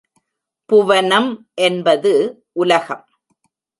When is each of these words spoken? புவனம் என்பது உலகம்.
புவனம் 0.65 1.29
என்பது 1.53 2.13
உலகம். 2.51 3.05